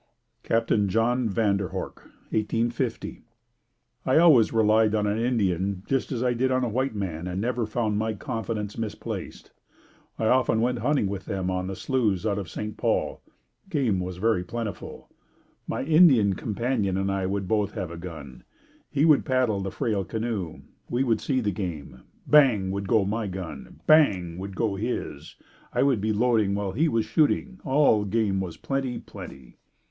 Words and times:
Captain 0.41 0.89
John 0.89 1.29
Van 1.29 1.57
der 1.57 1.67
Horck 1.69 1.97
1850. 2.31 3.21
I 4.03 4.17
always 4.17 4.51
relied 4.51 4.95
on 4.95 5.05
an 5.05 5.19
Indian 5.19 5.83
just 5.85 6.11
as 6.11 6.23
I 6.23 6.33
did 6.33 6.49
on 6.49 6.63
a 6.63 6.67
white 6.69 6.95
man 6.95 7.27
and 7.27 7.39
never 7.39 7.67
found 7.67 7.99
my 7.99 8.15
confidence 8.15 8.79
misplaced. 8.79 9.51
I 10.17 10.25
often 10.25 10.59
went 10.59 10.79
hunting 10.79 11.05
with 11.05 11.25
them 11.25 11.51
on 11.51 11.67
the 11.67 11.75
sloughs 11.75 12.25
out 12.25 12.39
of 12.39 12.49
St. 12.49 12.77
Paul. 12.77 13.21
Game 13.69 13.99
was 13.99 14.17
very 14.17 14.43
plentiful. 14.43 15.07
My 15.67 15.83
Indian 15.83 16.33
companion 16.33 16.97
and 16.97 17.11
I 17.11 17.27
would 17.27 17.47
both 17.47 17.73
have 17.73 17.91
a 17.91 17.95
gun. 17.97 18.43
He 18.89 19.05
would 19.05 19.23
paddle 19.23 19.59
the 19.61 19.69
frail 19.69 20.03
canoe. 20.03 20.61
We 20.89 21.03
would 21.03 21.21
see 21.21 21.41
the 21.41 21.51
game. 21.51 22.01
"Bang!" 22.25 22.71
would 22.71 22.87
go 22.87 23.05
my 23.05 23.27
gun. 23.27 23.81
"Bang!" 23.85 24.39
would 24.39 24.55
go 24.55 24.77
his. 24.77 25.35
I 25.71 25.83
would 25.83 26.01
be 26.01 26.11
loading 26.11 26.55
while 26.55 26.71
he 26.71 26.87
was 26.89 27.05
shooting. 27.05 27.59
All 27.63 28.03
game 28.03 28.39
was 28.39 28.57
plenty, 28.57 28.97
plenty. 28.97 29.57